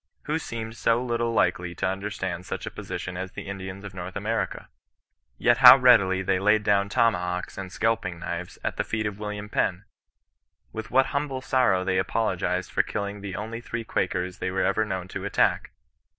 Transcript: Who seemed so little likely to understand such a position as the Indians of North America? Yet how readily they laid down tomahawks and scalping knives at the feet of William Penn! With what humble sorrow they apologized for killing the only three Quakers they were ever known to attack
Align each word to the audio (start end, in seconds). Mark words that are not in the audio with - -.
Who 0.23 0.39
seemed 0.39 0.75
so 0.75 0.99
little 0.99 1.31
likely 1.31 1.75
to 1.75 1.85
understand 1.87 2.43
such 2.47 2.65
a 2.65 2.71
position 2.71 3.17
as 3.17 3.33
the 3.33 3.43
Indians 3.47 3.83
of 3.83 3.93
North 3.93 4.15
America? 4.15 4.67
Yet 5.37 5.57
how 5.57 5.77
readily 5.77 6.23
they 6.23 6.39
laid 6.39 6.63
down 6.63 6.89
tomahawks 6.89 7.55
and 7.55 7.71
scalping 7.71 8.17
knives 8.17 8.57
at 8.63 8.77
the 8.77 8.83
feet 8.83 9.05
of 9.05 9.19
William 9.19 9.47
Penn! 9.47 9.83
With 10.73 10.89
what 10.89 11.05
humble 11.13 11.41
sorrow 11.41 11.83
they 11.83 11.99
apologized 11.99 12.71
for 12.71 12.81
killing 12.81 13.21
the 13.21 13.35
only 13.35 13.61
three 13.61 13.83
Quakers 13.83 14.39
they 14.39 14.49
were 14.49 14.63
ever 14.65 14.83
known 14.83 15.07
to 15.09 15.23
attack 15.23 15.69